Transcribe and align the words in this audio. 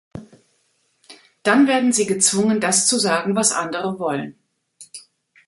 Dann 1.43 1.67
werden 1.67 1.93
sie 1.93 2.07
gezwungen, 2.07 2.59
das 2.59 2.87
zu 2.87 2.97
sagen, 2.97 3.35
was 3.35 3.51
andere 3.51 3.99
wollen. 3.99 4.35